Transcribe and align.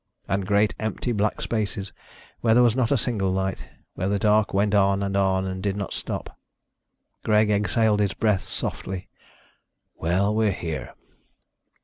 And 0.27 0.47
great 0.47 0.73
empty 0.79 1.11
black 1.11 1.41
spaces 1.41 1.93
where 2.39 2.55
there 2.55 2.63
was 2.63 2.75
not 2.75 2.91
a 2.91 2.97
single 2.97 3.29
light, 3.31 3.67
where 3.93 4.09
the 4.09 4.17
dark 4.17 4.51
went 4.51 4.73
on 4.73 5.03
and 5.03 5.15
on 5.15 5.45
and 5.45 5.61
did 5.61 5.75
not 5.77 5.93
stop. 5.93 6.39
Greg 7.23 7.51
exhaled 7.51 7.99
his 7.99 8.13
breath 8.15 8.45
softly. 8.47 9.09
"Well, 9.95 10.33
we're 10.33 10.53
here." 10.53 10.95